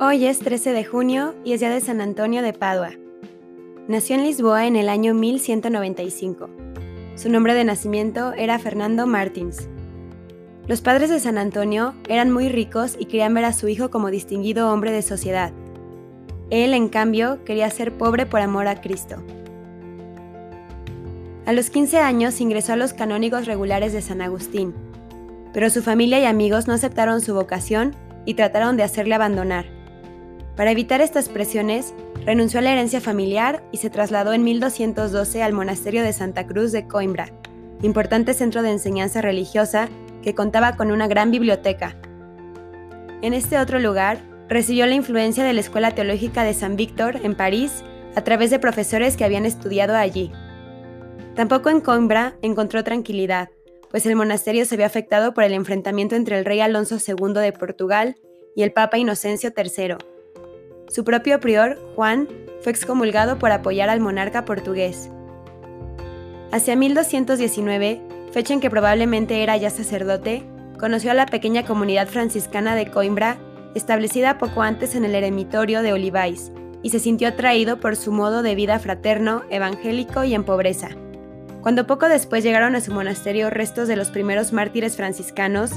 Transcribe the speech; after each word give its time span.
Hoy 0.00 0.26
es 0.26 0.38
13 0.38 0.72
de 0.74 0.84
junio 0.84 1.34
y 1.44 1.54
es 1.54 1.60
día 1.60 1.70
de 1.70 1.80
San 1.80 2.00
Antonio 2.00 2.40
de 2.40 2.52
Padua. 2.52 2.90
Nació 3.88 4.14
en 4.14 4.22
Lisboa 4.22 4.68
en 4.68 4.76
el 4.76 4.88
año 4.88 5.12
1195. 5.12 6.48
Su 7.16 7.28
nombre 7.28 7.52
de 7.52 7.64
nacimiento 7.64 8.32
era 8.34 8.60
Fernando 8.60 9.08
Martins. 9.08 9.68
Los 10.68 10.82
padres 10.82 11.10
de 11.10 11.18
San 11.18 11.36
Antonio 11.36 11.94
eran 12.08 12.30
muy 12.30 12.48
ricos 12.48 12.94
y 12.96 13.06
querían 13.06 13.34
ver 13.34 13.44
a 13.44 13.52
su 13.52 13.66
hijo 13.66 13.90
como 13.90 14.12
distinguido 14.12 14.72
hombre 14.72 14.92
de 14.92 15.02
sociedad. 15.02 15.50
Él, 16.48 16.74
en 16.74 16.90
cambio, 16.90 17.42
quería 17.44 17.68
ser 17.68 17.98
pobre 17.98 18.24
por 18.24 18.40
amor 18.40 18.68
a 18.68 18.80
Cristo. 18.80 19.16
A 21.44 21.52
los 21.52 21.70
15 21.70 21.98
años 21.98 22.40
ingresó 22.40 22.74
a 22.74 22.76
los 22.76 22.92
canónigos 22.92 23.46
regulares 23.46 23.92
de 23.92 24.02
San 24.02 24.22
Agustín, 24.22 24.74
pero 25.52 25.70
su 25.70 25.82
familia 25.82 26.20
y 26.20 26.24
amigos 26.24 26.68
no 26.68 26.74
aceptaron 26.74 27.20
su 27.20 27.34
vocación 27.34 27.96
y 28.26 28.34
trataron 28.34 28.76
de 28.76 28.84
hacerle 28.84 29.16
abandonar. 29.16 29.77
Para 30.58 30.72
evitar 30.72 31.00
estas 31.00 31.28
presiones, 31.28 31.94
renunció 32.26 32.58
a 32.58 32.62
la 32.62 32.72
herencia 32.72 33.00
familiar 33.00 33.62
y 33.70 33.76
se 33.76 33.90
trasladó 33.90 34.32
en 34.32 34.42
1212 34.42 35.40
al 35.40 35.52
monasterio 35.52 36.02
de 36.02 36.12
Santa 36.12 36.48
Cruz 36.48 36.72
de 36.72 36.88
Coimbra, 36.88 37.28
importante 37.80 38.34
centro 38.34 38.62
de 38.62 38.72
enseñanza 38.72 39.22
religiosa 39.22 39.88
que 40.20 40.34
contaba 40.34 40.74
con 40.74 40.90
una 40.90 41.06
gran 41.06 41.30
biblioteca. 41.30 41.96
En 43.22 43.34
este 43.34 43.56
otro 43.56 43.78
lugar, 43.78 44.18
recibió 44.48 44.84
la 44.86 44.96
influencia 44.96 45.44
de 45.44 45.52
la 45.52 45.60
Escuela 45.60 45.92
Teológica 45.92 46.42
de 46.42 46.54
San 46.54 46.74
Víctor 46.74 47.20
en 47.22 47.36
París 47.36 47.84
a 48.16 48.24
través 48.24 48.50
de 48.50 48.58
profesores 48.58 49.16
que 49.16 49.22
habían 49.22 49.46
estudiado 49.46 49.94
allí. 49.94 50.32
Tampoco 51.36 51.70
en 51.70 51.80
Coimbra 51.80 52.36
encontró 52.42 52.82
tranquilidad, 52.82 53.48
pues 53.92 54.06
el 54.06 54.16
monasterio 54.16 54.64
se 54.64 54.76
vio 54.76 54.86
afectado 54.86 55.34
por 55.34 55.44
el 55.44 55.52
enfrentamiento 55.52 56.16
entre 56.16 56.36
el 56.36 56.44
rey 56.44 56.58
Alonso 56.58 56.96
II 56.96 57.34
de 57.34 57.52
Portugal 57.52 58.16
y 58.56 58.64
el 58.64 58.72
Papa 58.72 58.98
Inocencio 58.98 59.52
III. 59.56 60.17
Su 60.88 61.04
propio 61.04 61.38
prior, 61.38 61.78
Juan, 61.94 62.28
fue 62.62 62.72
excomulgado 62.72 63.38
por 63.38 63.52
apoyar 63.52 63.90
al 63.90 64.00
monarca 64.00 64.46
portugués. 64.46 65.10
Hacia 66.50 66.76
1219, 66.76 68.00
fecha 68.32 68.54
en 68.54 68.60
que 68.60 68.70
probablemente 68.70 69.42
era 69.42 69.56
ya 69.58 69.68
sacerdote, 69.68 70.44
conoció 70.78 71.10
a 71.10 71.14
la 71.14 71.26
pequeña 71.26 71.66
comunidad 71.66 72.08
franciscana 72.08 72.74
de 72.74 72.90
Coimbra, 72.90 73.36
establecida 73.74 74.38
poco 74.38 74.62
antes 74.62 74.94
en 74.94 75.04
el 75.04 75.14
eremitorio 75.14 75.82
de 75.82 75.92
Olivais, 75.92 76.52
y 76.82 76.88
se 76.88 77.00
sintió 77.00 77.28
atraído 77.28 77.80
por 77.80 77.94
su 77.94 78.10
modo 78.10 78.42
de 78.42 78.54
vida 78.54 78.78
fraterno, 78.78 79.42
evangélico 79.50 80.24
y 80.24 80.34
en 80.34 80.44
pobreza. 80.44 80.88
Cuando 81.60 81.86
poco 81.86 82.08
después 82.08 82.42
llegaron 82.42 82.76
a 82.76 82.80
su 82.80 82.94
monasterio 82.94 83.50
restos 83.50 83.88
de 83.88 83.96
los 83.96 84.10
primeros 84.10 84.54
mártires 84.54 84.96
franciscanos, 84.96 85.72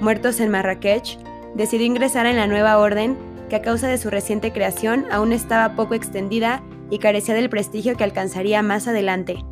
muertos 0.00 0.40
en 0.40 0.50
Marrakech, 0.50 1.18
decidió 1.54 1.86
ingresar 1.86 2.26
en 2.26 2.36
la 2.36 2.48
nueva 2.48 2.78
orden 2.78 3.16
que 3.48 3.56
a 3.56 3.62
causa 3.62 3.88
de 3.88 3.98
su 3.98 4.10
reciente 4.10 4.52
creación 4.52 5.06
aún 5.10 5.32
estaba 5.32 5.74
poco 5.74 5.94
extendida 5.94 6.62
y 6.90 6.98
carecía 6.98 7.34
del 7.34 7.50
prestigio 7.50 7.96
que 7.96 8.04
alcanzaría 8.04 8.62
más 8.62 8.88
adelante. 8.88 9.44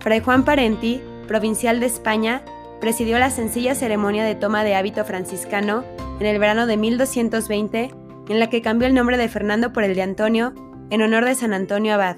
Fray 0.00 0.20
Juan 0.20 0.44
Parenti, 0.44 1.02
provincial 1.26 1.80
de 1.80 1.86
España, 1.86 2.42
presidió 2.80 3.18
la 3.18 3.30
sencilla 3.30 3.74
ceremonia 3.74 4.24
de 4.24 4.34
toma 4.34 4.64
de 4.64 4.74
hábito 4.74 5.04
franciscano 5.04 5.84
en 6.20 6.26
el 6.26 6.38
verano 6.38 6.66
de 6.66 6.76
1220, 6.76 7.90
en 8.28 8.40
la 8.40 8.48
que 8.48 8.62
cambió 8.62 8.86
el 8.86 8.94
nombre 8.94 9.16
de 9.16 9.28
Fernando 9.28 9.72
por 9.72 9.84
el 9.84 9.94
de 9.94 10.02
Antonio, 10.02 10.54
en 10.90 11.02
honor 11.02 11.24
de 11.24 11.34
San 11.34 11.52
Antonio 11.52 11.94
Abad. 11.94 12.16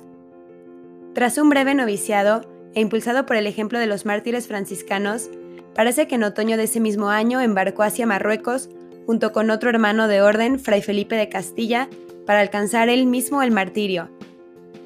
Tras 1.14 1.38
un 1.38 1.48
breve 1.48 1.74
noviciado, 1.74 2.42
e 2.74 2.80
impulsado 2.80 3.26
por 3.26 3.36
el 3.36 3.46
ejemplo 3.46 3.78
de 3.78 3.86
los 3.86 4.04
mártires 4.04 4.46
franciscanos, 4.46 5.30
parece 5.74 6.06
que 6.06 6.16
en 6.16 6.24
otoño 6.24 6.56
de 6.56 6.64
ese 6.64 6.80
mismo 6.80 7.08
año 7.08 7.40
embarcó 7.40 7.82
hacia 7.82 8.06
Marruecos 8.06 8.68
junto 9.08 9.32
con 9.32 9.48
otro 9.48 9.70
hermano 9.70 10.06
de 10.06 10.20
orden, 10.20 10.58
Fray 10.58 10.82
Felipe 10.82 11.16
de 11.16 11.30
Castilla, 11.30 11.88
para 12.26 12.40
alcanzar 12.40 12.90
él 12.90 13.06
mismo 13.06 13.40
el 13.40 13.50
martirio. 13.50 14.10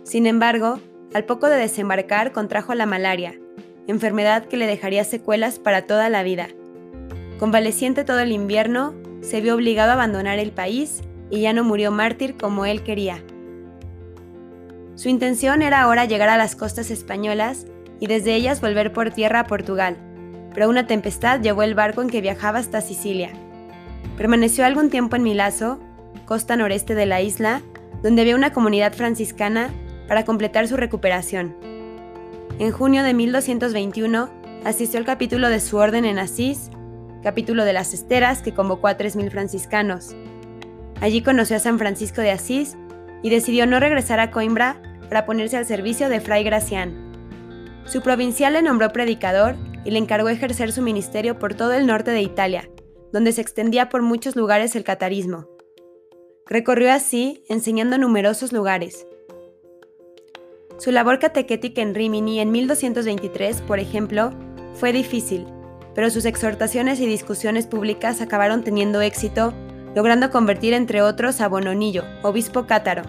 Sin 0.05 0.29
embargo, 0.29 0.79
al 1.13 1.25
poco 1.25 1.49
de 1.49 1.57
desembarcar 1.57 2.31
contrajo 2.31 2.73
la 2.75 2.87
malaria, 2.87 3.35
enfermedad 3.89 4.45
que 4.45 4.57
le 4.57 4.69
dejaría 4.69 5.03
secuelas 5.03 5.59
para 5.59 5.89
toda 5.89 6.09
la 6.09 6.23
vida. 6.23 6.47
Convaleciente 7.41 8.05
todo 8.05 8.21
el 8.21 8.31
invierno, 8.31 8.95
se 9.23 9.41
vio 9.41 9.57
obligado 9.57 9.91
a 9.91 9.95
abandonar 9.95 10.39
el 10.39 10.53
país 10.53 11.01
y 11.29 11.41
ya 11.41 11.53
no 11.53 11.65
murió 11.65 11.91
mártir 11.91 12.37
como 12.37 12.65
él 12.65 12.85
quería. 12.85 13.25
Su 14.95 15.09
intención 15.09 15.63
era 15.63 15.83
ahora 15.83 16.05
llegar 16.05 16.29
a 16.29 16.39
las 16.39 16.55
costas 16.55 16.93
españolas 16.93 17.67
y 17.99 18.07
desde 18.07 18.37
ellas 18.37 18.61
volver 18.61 18.93
por 18.93 19.11
tierra 19.11 19.41
a 19.41 19.47
Portugal, 19.49 19.97
pero 20.55 20.69
una 20.69 20.87
tempestad 20.87 21.41
llevó 21.41 21.65
el 21.65 21.75
barco 21.75 22.03
en 22.03 22.09
que 22.09 22.21
viajaba 22.21 22.61
hasta 22.61 22.83
Sicilia. 22.83 23.33
Permaneció 24.17 24.65
algún 24.65 24.91
tiempo 24.91 25.17
en 25.17 25.23
Milazo, 25.23 25.79
costa 26.27 26.57
noreste 26.57 26.95
de 26.95 27.07
la 27.07 27.21
isla, 27.21 27.63
donde 28.03 28.23
había 28.23 28.37
una 28.37 28.53
comunidad 28.53 28.93
franciscana 28.93 29.71
para 30.09 30.25
completar 30.25 30.69
su 30.69 30.77
recuperación. 30.77 31.57
En 32.59 32.71
junio 32.71 33.03
de 33.03 33.15
1221 33.15 34.29
asistió 34.65 34.99
al 34.99 35.07
capítulo 35.07 35.49
de 35.49 35.61
su 35.61 35.77
orden 35.77 36.05
en 36.05 36.19
Asís, 36.19 36.71
capítulo 37.23 37.65
de 37.65 37.73
las 37.73 37.95
esteras 37.95 38.43
que 38.43 38.53
convocó 38.53 38.89
a 38.89 38.97
3.000 38.97 39.31
franciscanos. 39.31 40.15
Allí 41.01 41.23
conoció 41.23 41.57
a 41.57 41.61
San 41.61 41.79
Francisco 41.79 42.21
de 42.21 42.31
Asís 42.31 42.77
y 43.23 43.31
decidió 43.31 43.67
no 43.67 43.81
regresar 43.81 44.21
a 44.21 44.31
Coimbra 44.31 44.81
para 45.09 45.25
ponerse 45.27 45.57
al 45.57 45.67
servicio 45.67 46.09
de 46.09 46.21
Fray 46.21 46.45
Gracián. 46.45 47.13
Su 47.85 48.03
provincial 48.03 48.53
le 48.53 48.63
nombró 48.63 48.93
predicador 48.93 49.57
y 49.85 49.91
le 49.91 49.99
encargó 49.99 50.29
ejercer 50.29 50.73
su 50.73 50.83
ministerio 50.83 51.39
por 51.39 51.55
todo 51.55 51.73
el 51.73 51.87
norte 51.87 52.13
de 52.13 52.23
Italia, 52.23 52.69
donde 53.13 53.33
se 53.33 53.41
extendía 53.41 53.89
por 53.89 54.03
muchos 54.03 54.37
lugares 54.37 54.75
el 54.77 54.85
catarismo. 54.85 55.49
Recorrió 56.47 56.93
así, 56.93 57.45
enseñando 57.49 57.99
numerosos 57.99 58.53
lugares. 58.53 59.07
Su 60.79 60.91
labor 60.91 61.19
catequética 61.19 61.83
en 61.83 61.95
Rimini 61.95 62.41
en 62.41 62.51
1223, 62.51 63.63
por 63.63 63.79
ejemplo, 63.79 64.33
fue 64.75 64.93
difícil, 64.93 65.47
pero 65.95 66.11
sus 66.11 66.25
exhortaciones 66.25 66.99
y 67.01 67.07
discusiones 67.07 67.67
públicas 67.67 68.21
acabaron 68.21 68.65
teniendo 68.65 69.01
éxito, 69.01 69.53
logrando 69.95 70.31
convertir 70.31 70.73
entre 70.73 71.03
otros 71.03 71.41
a 71.41 71.49
Bononillo, 71.49 72.05
obispo 72.23 72.67
cátaro. 72.67 73.03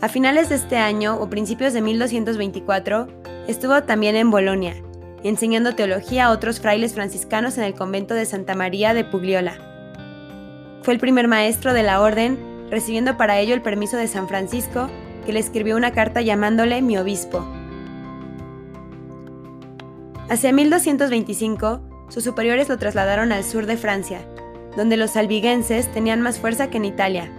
A 0.00 0.08
finales 0.08 0.50
de 0.50 0.56
este 0.56 0.76
año 0.76 1.18
o 1.18 1.28
principios 1.30 1.72
de 1.72 1.80
1224, 1.80 3.08
Estuvo 3.46 3.80
también 3.84 4.16
en 4.16 4.32
Bolonia, 4.32 4.74
enseñando 5.22 5.74
teología 5.74 6.26
a 6.26 6.30
otros 6.30 6.60
frailes 6.60 6.94
franciscanos 6.94 7.58
en 7.58 7.64
el 7.64 7.74
convento 7.74 8.14
de 8.14 8.26
Santa 8.26 8.54
María 8.54 8.94
de 8.94 9.04
Pugliola. 9.04 9.58
Fue 10.82 10.94
el 10.94 11.00
primer 11.00 11.28
maestro 11.28 11.72
de 11.72 11.82
la 11.82 12.00
orden, 12.00 12.38
recibiendo 12.70 13.16
para 13.16 13.38
ello 13.38 13.54
el 13.54 13.62
permiso 13.62 13.96
de 13.96 14.08
San 14.08 14.28
Francisco, 14.28 14.88
que 15.24 15.32
le 15.32 15.40
escribió 15.40 15.76
una 15.76 15.92
carta 15.92 16.20
llamándole 16.20 16.80
mi 16.82 16.96
obispo. 16.96 17.44
Hacia 20.28 20.52
1225, 20.52 21.80
sus 22.08 22.24
superiores 22.24 22.68
lo 22.68 22.78
trasladaron 22.78 23.32
al 23.32 23.44
sur 23.44 23.66
de 23.66 23.76
Francia, 23.76 24.20
donde 24.76 24.96
los 24.96 25.16
albiguenses 25.16 25.90
tenían 25.92 26.20
más 26.20 26.38
fuerza 26.38 26.68
que 26.70 26.76
en 26.76 26.84
Italia. 26.84 27.30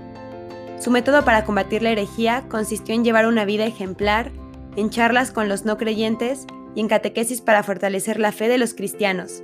Su 0.80 0.92
método 0.92 1.24
para 1.24 1.44
combatir 1.46 1.82
la 1.82 1.92
herejía 1.92 2.44
consistió 2.50 2.94
en 2.94 3.04
llevar 3.04 3.28
una 3.28 3.46
vida 3.46 3.66
ejemplar, 3.66 4.32
en 4.76 4.90
charlas 4.90 5.32
con 5.32 5.50
los 5.50 5.66
no 5.66 5.78
creyentes 5.78 6.48
y 6.78 6.80
en 6.80 6.88
catequesis 6.88 7.42
para 7.42 7.64
fortalecer 7.64 8.20
la 8.20 8.32
fe 8.32 8.48
de 8.48 8.60
los 8.60 8.76
cristianos. 8.76 9.42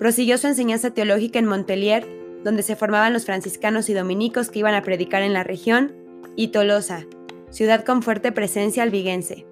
Prosiguió 0.00 0.36
su 0.36 0.48
enseñanza 0.48 0.90
teológica 0.90 1.38
en 1.38 1.46
Montpellier, 1.46 2.08
donde 2.42 2.64
se 2.64 2.74
formaban 2.74 3.12
los 3.12 3.24
franciscanos 3.24 3.88
y 3.88 3.94
dominicos 3.94 4.50
que 4.50 4.58
iban 4.58 4.74
a 4.74 4.82
predicar 4.82 5.22
en 5.22 5.32
la 5.32 5.44
región, 5.44 5.94
y 6.34 6.48
Tolosa, 6.48 7.06
ciudad 7.50 7.84
con 7.84 8.02
fuerte 8.02 8.32
presencia 8.32 8.82
albiguense. 8.82 9.46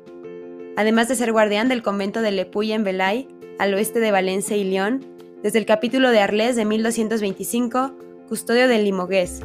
Además 0.76 1.06
de 1.06 1.14
ser 1.14 1.30
guardián 1.30 1.68
del 1.68 1.84
convento 1.84 2.20
de 2.20 2.32
Lepuy 2.32 2.72
en 2.72 2.82
Velay, 2.82 3.28
al 3.60 3.72
oeste 3.74 4.00
de 4.00 4.10
Valencia 4.10 4.56
y 4.56 4.64
León, 4.64 5.06
desde 5.40 5.60
el 5.60 5.66
capítulo 5.66 6.10
de 6.10 6.18
Arles 6.18 6.56
de 6.56 6.64
1225, 6.64 7.96
custodio 8.28 8.66
del 8.66 8.82
Limogués, 8.82 9.40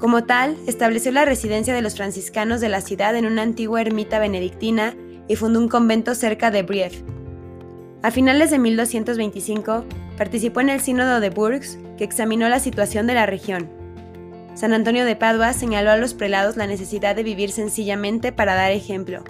como 0.00 0.24
tal, 0.24 0.56
estableció 0.66 1.12
la 1.12 1.24
residencia 1.24 1.72
de 1.72 1.80
los 1.80 1.94
franciscanos 1.94 2.60
de 2.60 2.68
la 2.68 2.80
ciudad 2.80 3.14
en 3.14 3.24
una 3.24 3.42
antigua 3.42 3.80
ermita 3.80 4.18
benedictina 4.18 4.96
fundó 5.36 5.60
un 5.60 5.68
convento 5.68 6.14
cerca 6.14 6.50
de 6.50 6.62
Brief. 6.62 7.02
A 8.02 8.10
finales 8.10 8.50
de 8.50 8.58
1225, 8.58 9.84
participó 10.18 10.60
en 10.60 10.68
el 10.68 10.80
Sínodo 10.80 11.20
de 11.20 11.30
Bourges, 11.30 11.78
que 11.96 12.04
examinó 12.04 12.48
la 12.48 12.58
situación 12.58 13.06
de 13.06 13.14
la 13.14 13.26
región. 13.26 13.68
San 14.54 14.72
Antonio 14.72 15.04
de 15.04 15.16
Padua 15.16 15.52
señaló 15.52 15.90
a 15.90 15.96
los 15.96 16.14
prelados 16.14 16.56
la 16.56 16.66
necesidad 16.66 17.16
de 17.16 17.22
vivir 17.22 17.50
sencillamente 17.50 18.32
para 18.32 18.54
dar 18.54 18.72
ejemplo. 18.72 19.24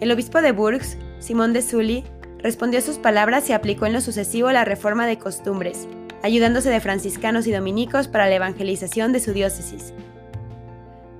El 0.00 0.12
obispo 0.12 0.40
de 0.42 0.52
Bourges, 0.52 0.98
Simón 1.18 1.52
de 1.52 1.62
Sully, 1.62 2.04
respondió 2.38 2.78
a 2.78 2.82
sus 2.82 2.98
palabras 2.98 3.48
y 3.48 3.54
aplicó 3.54 3.86
en 3.86 3.94
lo 3.94 4.00
sucesivo 4.00 4.52
la 4.52 4.64
reforma 4.64 5.06
de 5.06 5.18
costumbres, 5.18 5.88
ayudándose 6.22 6.70
de 6.70 6.80
franciscanos 6.80 7.46
y 7.46 7.52
dominicos 7.52 8.06
para 8.06 8.28
la 8.28 8.36
evangelización 8.36 9.12
de 9.12 9.20
su 9.20 9.32
diócesis. 9.32 9.94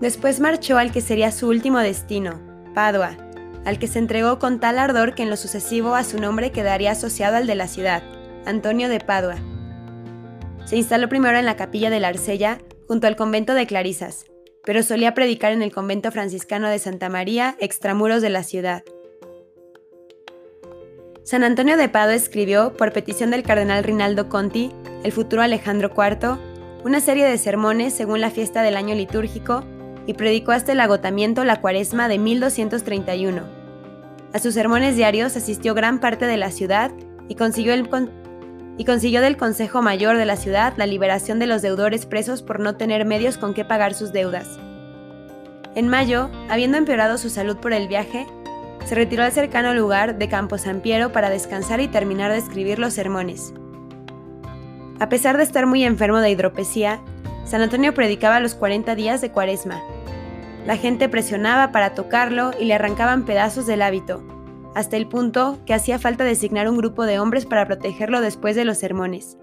Después 0.00 0.40
marchó 0.40 0.76
al 0.76 0.92
que 0.92 1.00
sería 1.00 1.32
su 1.32 1.48
último 1.48 1.78
destino, 1.78 2.40
Padua, 2.74 3.16
al 3.64 3.78
que 3.78 3.86
se 3.86 3.98
entregó 3.98 4.38
con 4.38 4.60
tal 4.60 4.78
ardor 4.78 5.14
que 5.14 5.22
en 5.22 5.30
lo 5.30 5.36
sucesivo 5.36 5.94
a 5.94 6.04
su 6.04 6.18
nombre 6.18 6.52
quedaría 6.52 6.92
asociado 6.92 7.36
al 7.36 7.46
de 7.46 7.54
la 7.54 7.68
ciudad, 7.68 8.02
Antonio 8.46 8.88
de 8.88 9.00
Padua. 9.00 9.36
Se 10.64 10.76
instaló 10.76 11.08
primero 11.08 11.38
en 11.38 11.46
la 11.46 11.56
capilla 11.56 11.90
de 11.90 12.00
la 12.00 12.08
Arcella, 12.08 12.58
junto 12.86 13.06
al 13.06 13.16
convento 13.16 13.54
de 13.54 13.66
Clarisas, 13.66 14.26
pero 14.64 14.82
solía 14.82 15.14
predicar 15.14 15.52
en 15.52 15.62
el 15.62 15.72
convento 15.72 16.10
franciscano 16.10 16.68
de 16.68 16.78
Santa 16.78 17.08
María, 17.08 17.56
extramuros 17.58 18.22
de 18.22 18.30
la 18.30 18.42
ciudad. 18.42 18.82
San 21.22 21.42
Antonio 21.42 21.76
de 21.76 21.88
Padua 21.88 22.14
escribió, 22.14 22.74
por 22.74 22.92
petición 22.92 23.30
del 23.30 23.42
cardenal 23.42 23.82
Rinaldo 23.82 24.28
Conti, 24.28 24.70
el 25.04 25.12
futuro 25.12 25.42
Alejandro 25.42 25.90
IV, 25.96 26.38
una 26.84 27.00
serie 27.00 27.24
de 27.24 27.38
sermones 27.38 27.94
según 27.94 28.20
la 28.20 28.30
fiesta 28.30 28.62
del 28.62 28.76
año 28.76 28.94
litúrgico 28.94 29.64
y 30.06 30.14
predicó 30.14 30.52
hasta 30.52 30.72
el 30.72 30.80
agotamiento 30.80 31.44
la 31.44 31.60
cuaresma 31.60 32.08
de 32.08 32.18
1231. 32.18 33.42
A 34.32 34.38
sus 34.38 34.54
sermones 34.54 34.96
diarios 34.96 35.36
asistió 35.36 35.74
gran 35.74 36.00
parte 36.00 36.26
de 36.26 36.36
la 36.36 36.50
ciudad 36.50 36.90
y 37.28 37.36
consiguió, 37.36 37.72
del 39.22 39.36
Consejo 39.36 39.80
Mayor 39.80 40.16
de 40.16 40.26
la 40.26 40.36
ciudad 40.36 40.74
la 40.76 40.86
liberación 40.86 41.38
de 41.38 41.46
los 41.46 41.62
deudores 41.62 42.04
presos 42.06 42.42
por 42.42 42.60
no 42.60 42.76
tener 42.76 43.04
medios 43.04 43.38
con 43.38 43.54
qué 43.54 43.64
pagar 43.64 43.94
sus 43.94 44.12
deudas. 44.12 44.58
En 45.74 45.88
mayo, 45.88 46.30
habiendo 46.48 46.78
empeorado 46.78 47.16
su 47.16 47.30
salud 47.30 47.56
por 47.58 47.72
el 47.72 47.88
viaje, 47.88 48.26
se 48.84 48.94
retiró 48.94 49.22
al 49.22 49.32
cercano 49.32 49.72
lugar 49.72 50.18
de 50.18 50.28
Campo 50.28 50.58
San 50.58 50.80
Piero 50.80 51.12
para 51.12 51.30
descansar 51.30 51.80
y 51.80 51.88
terminar 51.88 52.30
de 52.32 52.38
escribir 52.38 52.78
los 52.78 52.92
sermones. 52.92 53.54
A 55.00 55.08
pesar 55.08 55.36
de 55.36 55.42
estar 55.42 55.66
muy 55.66 55.84
enfermo 55.84 56.18
de 56.18 56.30
hidropesía, 56.30 57.00
San 57.44 57.62
Antonio 57.62 57.94
predicaba 57.94 58.40
los 58.40 58.54
40 58.54 58.94
días 58.94 59.20
de 59.20 59.30
Cuaresma. 59.30 59.82
La 60.66 60.76
gente 60.76 61.08
presionaba 61.08 61.72
para 61.72 61.94
tocarlo 61.94 62.52
y 62.58 62.64
le 62.64 62.74
arrancaban 62.74 63.26
pedazos 63.26 63.66
del 63.66 63.82
hábito, 63.82 64.22
hasta 64.74 64.96
el 64.96 65.06
punto 65.06 65.58
que 65.66 65.74
hacía 65.74 65.98
falta 65.98 66.24
designar 66.24 66.70
un 66.70 66.78
grupo 66.78 67.04
de 67.04 67.18
hombres 67.18 67.44
para 67.44 67.66
protegerlo 67.66 68.20
después 68.22 68.56
de 68.56 68.64
los 68.64 68.78
sermones. 68.78 69.36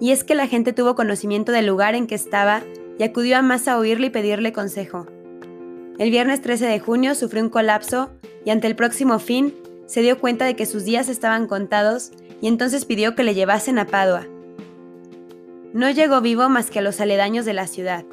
Y 0.00 0.10
es 0.12 0.24
que 0.24 0.34
la 0.34 0.48
gente 0.48 0.72
tuvo 0.72 0.94
conocimiento 0.94 1.52
del 1.52 1.66
lugar 1.66 1.94
en 1.94 2.06
que 2.06 2.14
estaba 2.14 2.62
y 2.98 3.02
acudió 3.02 3.36
a 3.36 3.42
más 3.42 3.68
a 3.68 3.78
oírle 3.78 4.08
y 4.08 4.10
pedirle 4.10 4.52
consejo. 4.52 5.06
El 5.98 6.10
viernes 6.10 6.40
13 6.40 6.66
de 6.66 6.80
junio 6.80 7.14
sufrió 7.14 7.42
un 7.42 7.50
colapso 7.50 8.10
y 8.44 8.50
ante 8.50 8.66
el 8.66 8.74
próximo 8.74 9.18
fin 9.18 9.54
se 9.86 10.00
dio 10.00 10.18
cuenta 10.18 10.46
de 10.46 10.56
que 10.56 10.66
sus 10.66 10.84
días 10.84 11.08
estaban 11.08 11.46
contados 11.46 12.12
y 12.40 12.48
entonces 12.48 12.86
pidió 12.86 13.14
que 13.14 13.24
le 13.24 13.34
llevasen 13.34 13.78
a 13.78 13.86
Padua. 13.86 14.26
No 15.74 15.90
llegó 15.90 16.20
vivo 16.22 16.48
más 16.48 16.70
que 16.70 16.78
a 16.78 16.82
los 16.82 17.00
aledaños 17.00 17.44
de 17.44 17.52
la 17.52 17.66
ciudad. 17.66 18.04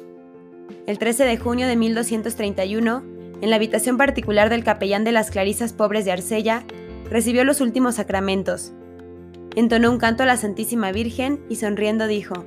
El 0.86 0.98
13 0.98 1.24
de 1.24 1.36
junio 1.36 1.66
de 1.66 1.76
1231, 1.76 3.02
en 3.40 3.50
la 3.50 3.56
habitación 3.56 3.96
particular 3.96 4.50
del 4.50 4.64
capellán 4.64 5.04
de 5.04 5.12
las 5.12 5.30
Clarisas 5.30 5.72
Pobres 5.72 6.04
de 6.04 6.12
Arcella, 6.12 6.64
recibió 7.10 7.44
los 7.44 7.60
últimos 7.60 7.96
sacramentos. 7.96 8.72
Entonó 9.56 9.90
un 9.90 9.98
canto 9.98 10.22
a 10.22 10.26
la 10.26 10.36
Santísima 10.36 10.92
Virgen 10.92 11.40
y 11.48 11.56
sonriendo 11.56 12.06
dijo, 12.06 12.44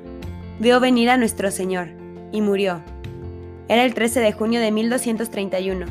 Veo 0.59 0.79
venir 0.79 1.09
a 1.09 1.17
nuestro 1.17 1.51
Señor, 1.51 1.89
y 2.31 2.41
murió. 2.41 2.81
Era 3.69 3.83
el 3.85 3.93
13 3.93 4.19
de 4.19 4.31
junio 4.33 4.59
de 4.59 4.71
1231. 4.71 5.85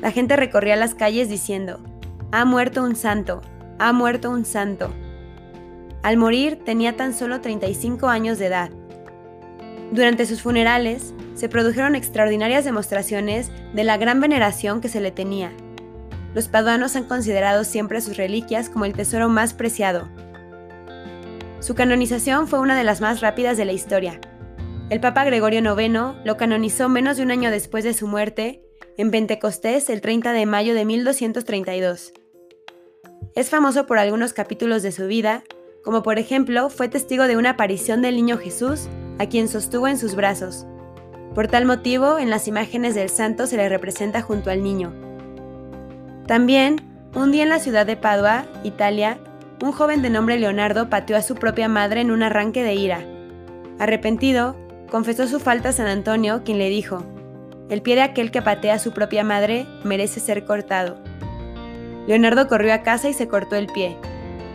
La 0.00 0.10
gente 0.10 0.36
recorría 0.36 0.76
las 0.76 0.94
calles 0.94 1.28
diciendo, 1.28 1.80
ha 2.32 2.44
muerto 2.44 2.82
un 2.82 2.96
santo, 2.96 3.42
ha 3.78 3.92
muerto 3.92 4.30
un 4.30 4.44
santo. 4.44 4.90
Al 6.02 6.16
morir 6.16 6.58
tenía 6.64 6.96
tan 6.96 7.14
solo 7.14 7.40
35 7.40 8.08
años 8.08 8.38
de 8.38 8.46
edad. 8.46 8.70
Durante 9.92 10.26
sus 10.26 10.42
funerales 10.42 11.14
se 11.34 11.48
produjeron 11.48 11.94
extraordinarias 11.94 12.64
demostraciones 12.64 13.50
de 13.74 13.84
la 13.84 13.96
gran 13.96 14.20
veneración 14.20 14.80
que 14.80 14.88
se 14.88 15.00
le 15.00 15.10
tenía. 15.10 15.52
Los 16.34 16.48
paduanos 16.48 16.96
han 16.96 17.04
considerado 17.04 17.64
siempre 17.64 18.00
sus 18.00 18.16
reliquias 18.16 18.68
como 18.68 18.84
el 18.84 18.92
tesoro 18.92 19.28
más 19.28 19.54
preciado. 19.54 20.08
Su 21.60 21.74
canonización 21.74 22.48
fue 22.48 22.60
una 22.60 22.76
de 22.76 22.84
las 22.84 23.00
más 23.00 23.20
rápidas 23.20 23.56
de 23.56 23.64
la 23.64 23.72
historia, 23.72 24.20
el 24.88 25.00
Papa 25.00 25.24
Gregorio 25.24 25.58
IX 25.58 26.24
lo 26.24 26.36
canonizó 26.36 26.88
menos 26.88 27.16
de 27.16 27.24
un 27.24 27.32
año 27.32 27.50
después 27.50 27.82
de 27.82 27.92
su 27.92 28.06
muerte, 28.06 28.62
en 28.96 29.10
Pentecostés 29.10 29.90
el 29.90 30.00
30 30.00 30.32
de 30.32 30.46
mayo 30.46 30.74
de 30.74 30.84
1232. 30.84 32.12
Es 33.34 33.50
famoso 33.50 33.86
por 33.86 33.98
algunos 33.98 34.32
capítulos 34.32 34.84
de 34.84 34.92
su 34.92 35.08
vida, 35.08 35.42
como 35.82 36.04
por 36.04 36.20
ejemplo 36.20 36.70
fue 36.70 36.88
testigo 36.88 37.26
de 37.26 37.36
una 37.36 37.50
aparición 37.50 38.00
del 38.00 38.14
niño 38.14 38.38
Jesús, 38.38 38.88
a 39.18 39.26
quien 39.26 39.48
sostuvo 39.48 39.88
en 39.88 39.98
sus 39.98 40.14
brazos. 40.14 40.66
Por 41.34 41.48
tal 41.48 41.66
motivo, 41.66 42.18
en 42.18 42.30
las 42.30 42.48
imágenes 42.48 42.94
del 42.94 43.10
santo 43.10 43.46
se 43.46 43.56
le 43.56 43.68
representa 43.68 44.22
junto 44.22 44.50
al 44.50 44.62
niño. 44.62 44.92
También, 46.26 46.80
un 47.14 47.30
día 47.30 47.42
en 47.42 47.50
la 47.50 47.60
ciudad 47.60 47.86
de 47.86 47.96
Padua, 47.96 48.46
Italia, 48.64 49.18
un 49.62 49.72
joven 49.72 50.02
de 50.02 50.10
nombre 50.10 50.38
Leonardo 50.38 50.90
pateó 50.90 51.16
a 51.16 51.22
su 51.22 51.34
propia 51.34 51.68
madre 51.68 52.00
en 52.00 52.10
un 52.10 52.22
arranque 52.22 52.62
de 52.62 52.74
ira. 52.74 53.00
Arrepentido, 53.78 54.56
confesó 54.90 55.26
su 55.28 55.38
falta 55.38 55.70
a 55.70 55.72
San 55.72 55.86
Antonio, 55.86 56.42
quien 56.44 56.58
le 56.58 56.68
dijo, 56.68 57.04
El 57.68 57.82
pie 57.82 57.96
de 57.96 58.02
aquel 58.02 58.30
que 58.30 58.42
patea 58.42 58.74
a 58.74 58.78
su 58.78 58.92
propia 58.92 59.24
madre 59.24 59.66
merece 59.84 60.20
ser 60.20 60.44
cortado. 60.44 60.98
Leonardo 62.06 62.48
corrió 62.48 62.72
a 62.72 62.82
casa 62.82 63.08
y 63.08 63.12
se 63.12 63.28
cortó 63.28 63.56
el 63.56 63.66
pie. 63.66 63.96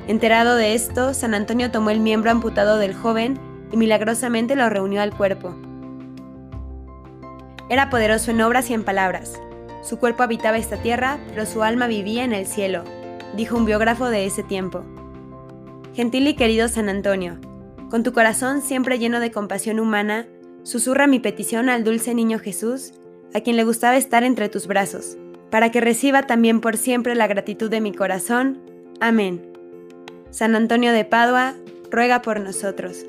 Enterado 0.07 0.55
de 0.55 0.73
esto, 0.73 1.13
San 1.13 1.33
Antonio 1.33 1.69
tomó 1.69 1.89
el 1.89 1.99
miembro 1.99 2.31
amputado 2.31 2.77
del 2.77 2.95
joven 2.95 3.39
y 3.71 3.77
milagrosamente 3.77 4.55
lo 4.55 4.69
reunió 4.69 5.01
al 5.01 5.15
cuerpo. 5.15 5.55
Era 7.69 7.89
poderoso 7.89 8.31
en 8.31 8.41
obras 8.41 8.69
y 8.69 8.73
en 8.73 8.83
palabras. 8.83 9.39
Su 9.81 9.97
cuerpo 9.97 10.23
habitaba 10.23 10.57
esta 10.57 10.77
tierra, 10.77 11.19
pero 11.29 11.45
su 11.45 11.63
alma 11.63 11.87
vivía 11.87 12.23
en 12.23 12.33
el 12.33 12.45
cielo, 12.45 12.83
dijo 13.35 13.57
un 13.57 13.65
biógrafo 13.65 14.09
de 14.09 14.25
ese 14.25 14.43
tiempo. 14.43 14.83
Gentil 15.93 16.27
y 16.27 16.35
querido 16.35 16.67
San 16.67 16.89
Antonio, 16.89 17.39
con 17.89 18.03
tu 18.03 18.13
corazón 18.13 18.61
siempre 18.61 18.99
lleno 18.99 19.19
de 19.19 19.31
compasión 19.31 19.79
humana, 19.79 20.27
susurra 20.63 21.07
mi 21.07 21.19
petición 21.19 21.69
al 21.69 21.83
dulce 21.83 22.13
niño 22.13 22.39
Jesús, 22.39 22.93
a 23.33 23.41
quien 23.41 23.55
le 23.55 23.63
gustaba 23.63 23.97
estar 23.97 24.23
entre 24.23 24.49
tus 24.49 24.67
brazos, 24.67 25.17
para 25.49 25.71
que 25.71 25.81
reciba 25.81 26.23
también 26.23 26.61
por 26.61 26.77
siempre 26.77 27.15
la 27.15 27.27
gratitud 27.27 27.69
de 27.69 27.81
mi 27.81 27.93
corazón. 27.93 28.61
Amén. 28.99 29.41
San 30.29 30.55
Antonio 30.55 30.93
de 30.93 31.03
Padua, 31.03 31.55
ruega 31.89 32.21
por 32.21 32.39
nosotros. 32.39 33.05